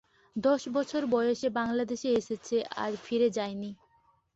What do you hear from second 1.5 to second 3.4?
বাংলাদেশে এসেছে, আর ফিরে